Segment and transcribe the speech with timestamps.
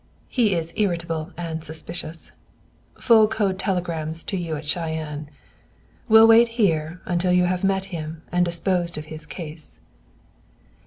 [0.29, 2.31] He is irritable and suspicious.
[2.99, 5.29] Full code telegrams to you at Cheyenne.
[6.09, 9.79] Will wait here until you have met him and disposed of his case."